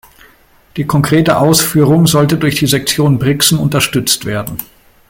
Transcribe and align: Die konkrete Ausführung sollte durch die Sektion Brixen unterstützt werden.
Die 0.77 0.87
konkrete 0.87 1.37
Ausführung 1.37 2.07
sollte 2.07 2.35
durch 2.35 2.55
die 2.55 2.65
Sektion 2.65 3.19
Brixen 3.19 3.59
unterstützt 3.59 4.25
werden. 4.25 4.57